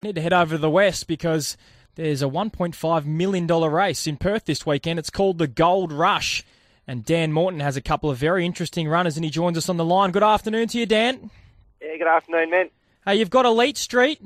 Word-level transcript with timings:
Need 0.00 0.14
to 0.14 0.20
head 0.20 0.32
over 0.32 0.54
to 0.54 0.58
the 0.58 0.70
west 0.70 1.08
because 1.08 1.56
there's 1.96 2.22
a 2.22 2.26
$1.5 2.26 3.04
million 3.04 3.48
race 3.48 4.06
in 4.06 4.16
Perth 4.16 4.44
this 4.44 4.64
weekend. 4.64 4.96
It's 4.96 5.10
called 5.10 5.38
the 5.38 5.48
Gold 5.48 5.90
Rush. 5.90 6.44
And 6.86 7.04
Dan 7.04 7.32
Morton 7.32 7.58
has 7.58 7.76
a 7.76 7.80
couple 7.80 8.08
of 8.08 8.16
very 8.16 8.46
interesting 8.46 8.86
runners 8.86 9.16
and 9.16 9.24
he 9.24 9.30
joins 9.32 9.58
us 9.58 9.68
on 9.68 9.76
the 9.76 9.84
line. 9.84 10.12
Good 10.12 10.22
afternoon 10.22 10.68
to 10.68 10.78
you, 10.78 10.86
Dan. 10.86 11.32
Yeah, 11.82 11.96
good 11.96 12.06
afternoon, 12.06 12.48
man. 12.48 12.70
Hey, 13.04 13.10
uh, 13.10 13.14
you've 13.14 13.28
got 13.28 13.44
Elite 13.44 13.76
Street 13.76 14.22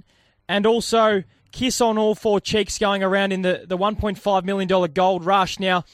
and 0.47 0.67
also 0.67 1.25
Kiss 1.53 1.81
on 1.81 1.97
All 1.97 2.15
Four 2.15 2.39
Cheeks 2.39 2.77
going 2.77 3.03
around 3.03 3.33
in 3.33 3.41
the, 3.41 3.65
the 3.67 3.79
$1.5 3.79 4.45
million 4.45 4.93
Gold 4.93 5.25
Rush. 5.25 5.59
Now, 5.59 5.87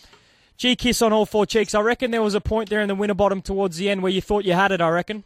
G 0.56 0.74
Kiss 0.74 1.02
on 1.02 1.12
All 1.12 1.24
Four 1.24 1.46
Cheeks, 1.46 1.72
I 1.76 1.82
reckon 1.82 2.10
there 2.10 2.20
was 2.20 2.34
a 2.34 2.40
point 2.40 2.68
there 2.68 2.80
in 2.80 2.88
the 2.88 2.96
Winterbottom 2.96 3.42
towards 3.42 3.76
the 3.76 3.88
end 3.88 4.02
where 4.02 4.10
you 4.10 4.22
thought 4.22 4.45
you 4.45 4.54
had 4.54 4.72
it, 4.72 4.80
I 4.80 4.88
reckon. 4.88 5.22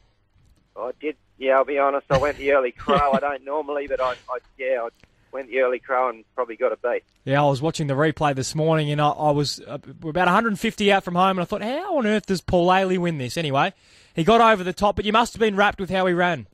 I 0.77 0.93
did. 1.01 1.17
Yeah, 1.39 1.57
I'll 1.57 1.65
be 1.65 1.79
honest. 1.79 2.07
I 2.11 2.19
went 2.19 2.39
the 2.39 2.53
early 2.53 2.73
crow. 2.73 3.13
I 3.13 3.19
don't 3.21 3.45
normally, 3.45 3.87
but 3.87 4.01
I, 4.01 4.13
I 4.29 4.39
yeah, 4.59 4.83
I 4.83 4.89
went 5.33 5.49
the 5.49 5.61
early 5.61 5.79
crow 5.79 6.09
and 6.09 6.25
probably 6.35 6.57
got 6.57 6.73
a 6.73 6.77
beat. 6.77 7.03
Yeah, 7.25 7.43
I 7.43 7.49
was 7.49 7.61
watching 7.63 7.87
the 7.87 7.95
replay 7.95 8.35
this 8.35 8.55
morning 8.55 8.91
and 8.91 9.01
I, 9.01 9.09
I 9.11 9.31
was 9.31 9.61
uh, 9.67 9.79
we're 10.01 10.11
about 10.11 10.27
150 10.27 10.93
out 10.93 11.05
from 11.05 11.15
home 11.15 11.39
and 11.39 11.41
I 11.41 11.45
thought, 11.45 11.63
how 11.63 11.99
on 11.99 12.07
earth 12.07 12.27
does 12.27 12.41
Paulele 12.41 12.99
win 12.99 13.19
this? 13.19 13.37
Anyway, 13.37 13.73
he 14.15 14.25
got 14.25 14.41
over 14.41 14.63
the 14.63 14.73
top, 14.73 14.97
but 14.97 15.05
you 15.05 15.13
must 15.13 15.33
have 15.35 15.41
been 15.41 15.57
wrapped 15.57 15.81
with 15.81 15.91
how 15.91 16.07
he 16.07 16.15
ran. 16.15 16.47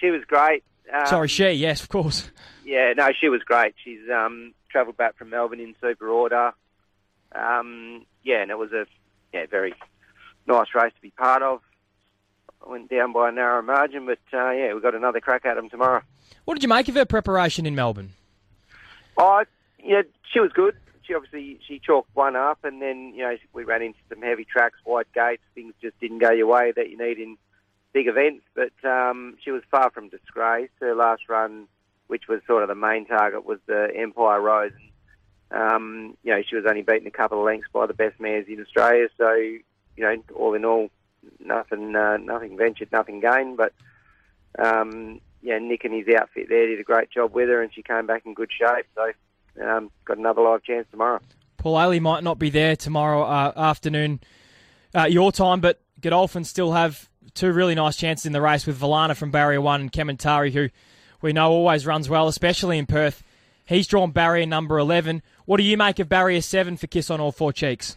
She 0.00 0.10
was 0.10 0.22
great. 0.26 0.64
Um, 0.92 1.06
Sorry, 1.06 1.28
she, 1.28 1.50
yes, 1.52 1.82
of 1.82 1.88
course. 1.88 2.30
Yeah, 2.64 2.92
no, 2.96 3.10
she 3.18 3.28
was 3.28 3.42
great. 3.42 3.74
She's 3.82 4.00
um, 4.12 4.52
travelled 4.70 4.96
back 4.96 5.16
from 5.16 5.30
Melbourne 5.30 5.60
in 5.60 5.74
super 5.80 6.08
order. 6.08 6.52
Um, 7.34 8.04
yeah, 8.22 8.42
and 8.42 8.50
it 8.50 8.58
was 8.58 8.72
a 8.72 8.86
yeah 9.32 9.46
very 9.50 9.74
nice 10.46 10.68
race 10.74 10.92
to 10.94 11.00
be 11.00 11.10
part 11.10 11.42
of. 11.42 11.60
Went 12.66 12.90
down 12.90 13.12
by 13.12 13.28
a 13.28 13.32
narrow 13.32 13.62
margin, 13.62 14.06
but 14.06 14.18
uh, 14.32 14.50
yeah, 14.50 14.72
we've 14.72 14.82
got 14.82 14.94
another 14.94 15.20
crack 15.20 15.44
at 15.44 15.54
them 15.56 15.68
tomorrow. 15.68 16.02
What 16.44 16.54
did 16.54 16.62
you 16.62 16.68
make 16.68 16.88
of 16.88 16.94
her 16.94 17.04
preparation 17.04 17.66
in 17.66 17.74
Melbourne? 17.74 18.12
Oh, 19.16 19.44
yeah, 19.82 20.02
she 20.32 20.40
was 20.40 20.52
good. 20.52 20.76
She 21.02 21.14
obviously 21.14 21.58
she 21.66 21.80
chalked 21.80 22.14
one 22.14 22.36
up, 22.36 22.64
and 22.64 22.80
then 22.80 23.12
you 23.14 23.22
know 23.22 23.36
we 23.52 23.64
ran 23.64 23.82
into 23.82 23.98
some 24.08 24.22
heavy 24.22 24.44
tracks, 24.44 24.78
wide 24.84 25.06
gates. 25.14 25.42
Things 25.54 25.74
just 25.82 25.98
didn't 26.00 26.18
go 26.18 26.30
your 26.30 26.46
way 26.46 26.72
that 26.74 26.90
you 26.90 26.96
need 26.96 27.18
in 27.18 27.36
big 27.92 28.06
events. 28.06 28.44
But 28.54 28.72
um, 28.88 29.36
she 29.42 29.50
was 29.50 29.62
far 29.70 29.90
from 29.90 30.08
disgraced. 30.08 30.72
Her 30.80 30.94
last 30.94 31.22
run, 31.28 31.66
which 32.06 32.28
was 32.28 32.40
sort 32.46 32.62
of 32.62 32.68
the 32.68 32.74
main 32.74 33.06
target, 33.06 33.44
was 33.44 33.58
the 33.66 33.88
Empire 33.94 34.40
Rose. 34.40 34.72
And, 35.50 35.72
um, 35.72 36.16
you 36.22 36.32
know, 36.32 36.42
she 36.48 36.56
was 36.56 36.64
only 36.66 36.82
beaten 36.82 37.06
a 37.06 37.10
couple 37.10 37.40
of 37.40 37.44
lengths 37.44 37.68
by 37.72 37.86
the 37.86 37.94
best 37.94 38.18
mares 38.20 38.46
in 38.48 38.60
Australia. 38.60 39.08
So 39.18 39.32
you 39.96 40.04
know, 40.04 40.16
all 40.34 40.54
in 40.54 40.64
all, 40.64 40.90
nothing, 41.44 41.94
uh, 41.94 42.16
nothing 42.18 42.56
ventured, 42.56 42.92
nothing 42.92 43.20
gained. 43.20 43.56
But 43.56 43.72
um, 44.58 45.20
yeah, 45.42 45.58
Nick 45.58 45.84
and 45.84 45.94
his 45.94 46.14
outfit 46.14 46.48
there 46.48 46.66
did 46.66 46.80
a 46.80 46.84
great 46.84 47.10
job 47.10 47.34
with 47.34 47.48
her, 47.48 47.62
and 47.62 47.72
she 47.74 47.82
came 47.82 48.06
back 48.06 48.24
in 48.26 48.34
good 48.34 48.50
shape. 48.50 48.86
So 48.94 49.66
um, 49.66 49.90
got 50.04 50.18
another 50.18 50.42
live 50.42 50.62
chance 50.62 50.86
tomorrow. 50.90 51.20
Paulele 51.58 52.00
might 52.00 52.24
not 52.24 52.38
be 52.38 52.50
there 52.50 52.74
tomorrow 52.74 53.22
uh, 53.22 53.52
afternoon, 53.56 54.20
uh, 54.94 55.04
your 55.04 55.30
time, 55.30 55.60
but 55.60 55.80
Godolphin 56.00 56.44
still 56.44 56.72
have 56.72 57.08
two 57.34 57.52
really 57.52 57.74
nice 57.74 57.96
chances 57.96 58.26
in 58.26 58.32
the 58.32 58.40
race 58.40 58.66
with 58.66 58.78
Valana 58.78 59.16
from 59.16 59.30
Barrier 59.30 59.60
1 59.60 59.80
and 59.80 59.92
Kementari, 59.92 60.52
who 60.52 60.68
we 61.20 61.32
know 61.32 61.52
always 61.52 61.86
runs 61.86 62.08
well, 62.08 62.28
especially 62.28 62.78
in 62.78 62.86
Perth. 62.86 63.22
He's 63.64 63.86
drawn 63.86 64.10
barrier 64.10 64.44
number 64.44 64.78
11. 64.78 65.22
What 65.44 65.58
do 65.58 65.62
you 65.62 65.76
make 65.76 65.98
of 65.98 66.08
barrier 66.08 66.40
7 66.40 66.76
for 66.76 66.88
Kiss 66.88 67.10
on 67.10 67.20
All 67.20 67.32
Four 67.32 67.52
Cheeks? 67.52 67.96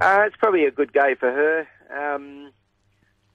Uh, 0.00 0.22
it's 0.26 0.36
probably 0.36 0.64
a 0.64 0.70
good 0.70 0.92
day 0.92 1.14
for 1.18 1.30
her. 1.30 1.66
Um, 1.92 2.52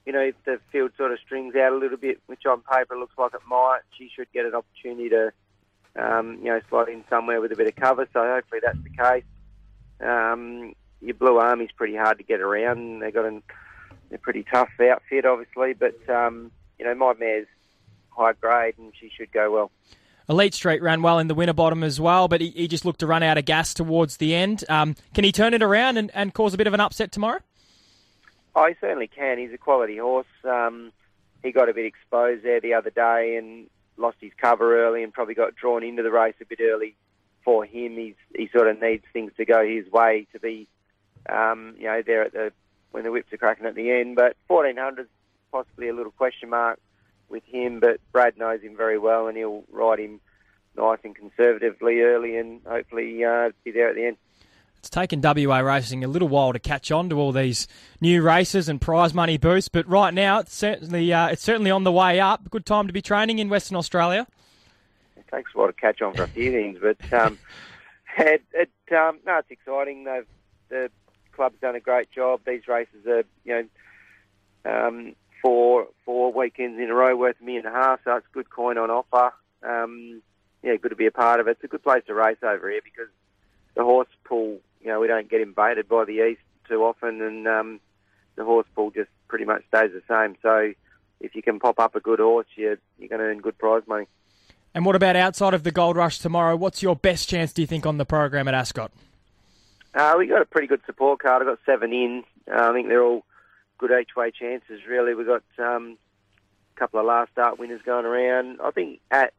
you 0.04 0.12
know, 0.12 0.20
if 0.20 0.34
the 0.44 0.60
field 0.70 0.92
sort 0.96 1.12
of 1.12 1.18
strings 1.18 1.56
out 1.56 1.72
a 1.72 1.76
little 1.76 1.96
bit, 1.96 2.20
which 2.26 2.46
on 2.46 2.62
paper 2.62 2.96
looks 2.96 3.18
like 3.18 3.34
it 3.34 3.40
might, 3.48 3.80
she 3.98 4.08
should 4.14 4.30
get 4.32 4.46
an 4.46 4.54
opportunity 4.54 5.08
to, 5.08 5.32
um, 5.96 6.38
you 6.38 6.46
know, 6.46 6.60
slot 6.68 6.88
in 6.88 7.04
somewhere 7.10 7.40
with 7.40 7.52
a 7.52 7.56
bit 7.56 7.66
of 7.66 7.76
cover. 7.76 8.06
So 8.12 8.22
hopefully 8.22 8.60
that's 8.64 8.78
the 8.82 8.90
case. 8.90 9.24
Um, 10.00 10.74
your 11.00 11.14
Blue 11.14 11.38
Army's 11.38 11.72
pretty 11.76 11.96
hard 11.96 12.18
to 12.18 12.24
get 12.24 12.40
around. 12.40 13.00
They've 13.00 13.12
got 13.12 13.26
a 13.26 14.18
pretty 14.18 14.44
tough 14.44 14.70
outfit, 14.80 15.26
obviously, 15.26 15.74
but 15.74 16.08
um, 16.08 16.52
you 16.78 16.84
know, 16.84 16.94
my 16.94 17.12
mare's 17.14 17.48
high 18.10 18.32
grade 18.32 18.78
and 18.78 18.92
she 18.98 19.10
should 19.16 19.32
go 19.32 19.50
well. 19.50 19.70
Elite 20.28 20.54
Street 20.54 20.82
ran 20.82 21.02
well 21.02 21.18
in 21.18 21.28
the 21.28 21.34
Winterbottom 21.34 21.84
as 21.84 22.00
well, 22.00 22.26
but 22.26 22.40
he, 22.40 22.50
he 22.50 22.66
just 22.66 22.84
looked 22.84 23.00
to 23.00 23.06
run 23.06 23.22
out 23.22 23.38
of 23.38 23.44
gas 23.44 23.74
towards 23.74 24.16
the 24.16 24.34
end. 24.34 24.64
Um, 24.68 24.96
can 25.14 25.22
he 25.22 25.30
turn 25.30 25.54
it 25.54 25.62
around 25.62 25.98
and, 25.98 26.10
and 26.14 26.34
cause 26.34 26.52
a 26.52 26.56
bit 26.56 26.66
of 26.66 26.74
an 26.74 26.80
upset 26.80 27.12
tomorrow? 27.12 27.40
Oh, 28.58 28.66
he 28.66 28.74
certainly 28.80 29.06
can. 29.06 29.36
He's 29.36 29.52
a 29.52 29.58
quality 29.58 29.98
horse. 29.98 30.26
Um, 30.42 30.90
he 31.42 31.52
got 31.52 31.68
a 31.68 31.74
bit 31.74 31.84
exposed 31.84 32.42
there 32.42 32.58
the 32.58 32.72
other 32.72 32.88
day 32.88 33.36
and 33.36 33.68
lost 33.98 34.16
his 34.18 34.32
cover 34.40 34.82
early 34.82 35.02
and 35.02 35.12
probably 35.12 35.34
got 35.34 35.54
drawn 35.54 35.84
into 35.84 36.02
the 36.02 36.10
race 36.10 36.34
a 36.40 36.46
bit 36.46 36.60
early 36.62 36.96
for 37.44 37.66
him. 37.66 37.96
He's, 37.96 38.14
he 38.34 38.48
sort 38.48 38.68
of 38.68 38.80
needs 38.80 39.04
things 39.12 39.32
to 39.36 39.44
go 39.44 39.62
his 39.62 39.86
way 39.92 40.26
to 40.32 40.40
be, 40.40 40.68
um, 41.28 41.74
you 41.78 41.84
know, 41.84 42.00
there 42.04 42.22
at 42.22 42.32
the 42.32 42.50
when 42.92 43.04
the 43.04 43.12
whips 43.12 43.30
are 43.30 43.36
cracking 43.36 43.66
at 43.66 43.74
the 43.74 43.90
end. 43.90 44.16
But 44.16 44.36
1400 44.46 45.06
possibly 45.52 45.90
a 45.90 45.94
little 45.94 46.12
question 46.12 46.48
mark 46.48 46.80
with 47.28 47.44
him, 47.44 47.78
but 47.78 48.00
Brad 48.10 48.38
knows 48.38 48.62
him 48.62 48.74
very 48.74 48.96
well 48.96 49.26
and 49.26 49.36
he'll 49.36 49.64
ride 49.70 50.00
him 50.00 50.18
nice 50.78 50.98
and 51.04 51.14
conservatively 51.14 52.00
early 52.00 52.38
and 52.38 52.62
hopefully 52.66 53.22
uh, 53.22 53.50
be 53.64 53.70
there 53.70 53.90
at 53.90 53.96
the 53.96 54.06
end. 54.06 54.16
It's 54.86 54.90
taken 54.94 55.20
WA 55.20 55.58
Racing 55.58 56.04
a 56.04 56.06
little 56.06 56.28
while 56.28 56.52
to 56.52 56.60
catch 56.60 56.92
on 56.92 57.10
to 57.10 57.16
all 57.16 57.32
these 57.32 57.66
new 58.00 58.22
races 58.22 58.68
and 58.68 58.80
prize 58.80 59.12
money 59.12 59.36
boosts, 59.36 59.68
but 59.68 59.84
right 59.88 60.14
now 60.14 60.38
it's 60.38 60.54
certainly 60.54 61.12
uh, 61.12 61.26
it's 61.26 61.42
certainly 61.42 61.72
on 61.72 61.82
the 61.82 61.90
way 61.90 62.20
up. 62.20 62.48
Good 62.50 62.64
time 62.64 62.86
to 62.86 62.92
be 62.92 63.02
training 63.02 63.40
in 63.40 63.48
Western 63.48 63.76
Australia. 63.76 64.28
It 65.16 65.24
takes 65.26 65.50
a 65.52 65.58
while 65.58 65.66
to 65.66 65.72
catch 65.72 66.00
on 66.02 66.14
for 66.14 66.22
a 66.22 66.28
few 66.28 66.52
things, 66.52 66.78
but 66.80 67.12
um, 67.20 67.36
it, 68.16 68.44
it 68.54 68.70
um, 68.96 69.18
no, 69.26 69.38
it's 69.38 69.50
exciting. 69.50 70.04
They've, 70.04 70.26
the 70.68 70.90
club's 71.32 71.58
done 71.60 71.74
a 71.74 71.80
great 71.80 72.12
job. 72.12 72.42
These 72.46 72.68
races 72.68 73.04
are 73.08 73.24
you 73.44 73.68
know 74.64 74.86
um, 74.86 75.16
four 75.42 75.88
four 76.04 76.32
weekends 76.32 76.78
in 76.78 76.90
a 76.90 76.94
row 76.94 77.16
worth 77.16 77.40
me 77.40 77.56
and 77.56 77.66
a 77.66 77.70
million 77.70 77.74
and 77.74 77.74
a 77.74 77.88
half, 77.88 78.00
so 78.04 78.14
it's 78.14 78.26
good 78.32 78.50
coin 78.50 78.78
on 78.78 78.90
offer. 78.90 79.34
Um, 79.64 80.22
yeah, 80.62 80.76
good 80.76 80.90
to 80.90 80.94
be 80.96 81.06
a 81.06 81.10
part 81.10 81.40
of 81.40 81.48
it. 81.48 81.56
It's 81.56 81.64
a 81.64 81.66
good 81.66 81.82
place 81.82 82.04
to 82.06 82.14
race 82.14 82.38
over 82.40 82.70
here 82.70 82.82
because 82.84 83.08
the 83.74 83.82
horse 83.82 84.08
pool, 84.24 84.60
you 84.86 84.92
know, 84.92 85.00
we 85.00 85.08
don't 85.08 85.28
get 85.28 85.40
invaded 85.40 85.88
by 85.88 86.04
the 86.04 86.24
east 86.24 86.40
too 86.68 86.84
often, 86.84 87.20
and 87.20 87.48
um, 87.48 87.80
the 88.36 88.44
horse 88.44 88.68
pool 88.76 88.92
just 88.92 89.10
pretty 89.26 89.44
much 89.44 89.64
stays 89.66 89.90
the 89.90 90.02
same. 90.08 90.36
So 90.42 90.72
if 91.20 91.34
you 91.34 91.42
can 91.42 91.58
pop 91.58 91.80
up 91.80 91.96
a 91.96 92.00
good 92.00 92.20
horse, 92.20 92.46
you're, 92.54 92.78
you're 92.96 93.08
going 93.08 93.18
to 93.18 93.26
earn 93.26 93.40
good 93.40 93.58
prize 93.58 93.82
money. 93.88 94.06
And 94.74 94.86
what 94.86 94.94
about 94.94 95.16
outside 95.16 95.54
of 95.54 95.64
the 95.64 95.72
Gold 95.72 95.96
Rush 95.96 96.20
tomorrow? 96.20 96.54
What's 96.54 96.84
your 96.84 96.94
best 96.94 97.28
chance, 97.28 97.52
do 97.52 97.62
you 97.62 97.66
think, 97.66 97.84
on 97.84 97.98
the 97.98 98.04
program 98.04 98.46
at 98.46 98.54
Ascot? 98.54 98.92
Uh, 99.92 100.14
we 100.18 100.28
got 100.28 100.40
a 100.40 100.44
pretty 100.44 100.68
good 100.68 100.82
support 100.86 101.18
card. 101.18 101.42
I've 101.42 101.48
got 101.48 101.58
seven 101.66 101.92
in. 101.92 102.22
Uh, 102.48 102.70
I 102.70 102.72
think 102.72 102.86
they're 102.86 103.02
all 103.02 103.24
good 103.78 103.90
each 103.90 104.14
way 104.14 104.30
chances, 104.30 104.86
really. 104.88 105.14
We've 105.14 105.26
got 105.26 105.42
um, 105.58 105.98
a 106.76 106.78
couple 106.78 107.00
of 107.00 107.06
last 107.06 107.32
start 107.32 107.58
winners 107.58 107.82
going 107.84 108.04
around. 108.04 108.60
I 108.62 108.70
think 108.70 109.00
at 109.10 109.32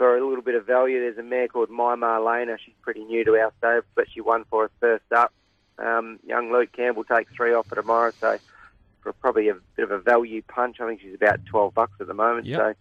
for 0.00 0.16
a 0.16 0.26
little 0.26 0.42
bit 0.42 0.54
of 0.54 0.64
value, 0.64 0.98
there's 0.98 1.18
a 1.18 1.22
mare 1.22 1.46
called 1.46 1.68
My 1.68 1.94
Marlena. 1.94 2.56
She's 2.64 2.72
pretty 2.80 3.04
new 3.04 3.22
to 3.22 3.36
our 3.36 3.52
stable, 3.58 3.86
but 3.94 4.06
she 4.10 4.22
won 4.22 4.46
for 4.48 4.64
us 4.64 4.70
first 4.80 5.04
up. 5.14 5.30
Um, 5.78 6.18
young 6.26 6.50
Luke 6.50 6.72
Campbell 6.72 7.04
takes 7.04 7.30
three 7.34 7.52
off 7.52 7.66
for 7.66 7.74
tomorrow, 7.74 8.10
so 8.18 8.38
for 9.02 9.12
probably 9.12 9.50
a 9.50 9.56
bit 9.76 9.82
of 9.84 9.90
a 9.90 9.98
value 9.98 10.40
punch, 10.40 10.80
I 10.80 10.86
think 10.86 11.02
she's 11.02 11.14
about 11.14 11.44
twelve 11.44 11.74
bucks 11.74 11.92
at 12.00 12.06
the 12.06 12.14
moment. 12.14 12.46
Yep. 12.46 12.58
So 12.58 12.74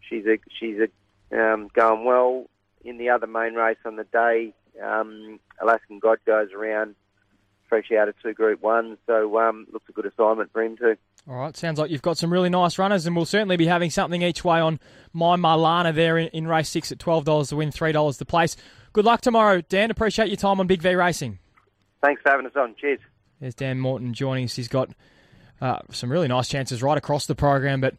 she's 0.00 0.24
a 0.24 0.38
she's 0.58 0.78
a 0.78 1.38
um, 1.38 1.68
going 1.74 2.06
well 2.06 2.48
in 2.82 2.96
the 2.96 3.10
other 3.10 3.26
main 3.26 3.52
race 3.52 3.76
on 3.84 3.96
the 3.96 4.04
day. 4.04 4.54
Um, 4.82 5.38
Alaskan 5.60 5.98
God 5.98 6.20
goes 6.24 6.52
around 6.54 6.94
fresh 7.68 7.92
out 7.92 8.08
of 8.08 8.14
two 8.22 8.32
Group 8.32 8.62
One, 8.62 8.96
so 9.06 9.38
um, 9.38 9.66
looks 9.70 9.90
a 9.90 9.92
good 9.92 10.06
assignment 10.06 10.50
for 10.54 10.62
him 10.62 10.78
too. 10.78 10.96
All 11.28 11.34
right, 11.34 11.56
sounds 11.56 11.80
like 11.80 11.90
you've 11.90 12.02
got 12.02 12.16
some 12.16 12.32
really 12.32 12.48
nice 12.50 12.78
runners, 12.78 13.04
and 13.04 13.16
we'll 13.16 13.24
certainly 13.24 13.56
be 13.56 13.66
having 13.66 13.90
something 13.90 14.22
each 14.22 14.44
way 14.44 14.60
on 14.60 14.78
my 15.12 15.36
Marlena 15.36 15.92
there 15.92 16.18
in, 16.18 16.28
in 16.28 16.46
race 16.46 16.68
six 16.68 16.92
at 16.92 17.00
twelve 17.00 17.24
dollars 17.24 17.48
to 17.48 17.56
win, 17.56 17.72
three 17.72 17.90
dollars 17.90 18.18
to 18.18 18.24
place. 18.24 18.56
Good 18.92 19.04
luck 19.04 19.22
tomorrow, 19.22 19.60
Dan. 19.60 19.90
Appreciate 19.90 20.28
your 20.28 20.36
time 20.36 20.60
on 20.60 20.68
Big 20.68 20.82
V 20.82 20.94
Racing. 20.94 21.40
Thanks 22.00 22.22
for 22.22 22.30
having 22.30 22.46
us 22.46 22.52
on. 22.54 22.76
Cheers. 22.80 23.00
There's 23.40 23.56
Dan 23.56 23.80
Morton 23.80 24.14
joining 24.14 24.44
us. 24.44 24.54
He's 24.54 24.68
got 24.68 24.90
uh, 25.60 25.80
some 25.90 26.12
really 26.12 26.28
nice 26.28 26.48
chances 26.48 26.80
right 26.82 26.96
across 26.96 27.26
the 27.26 27.34
program, 27.34 27.80
but 27.80 27.96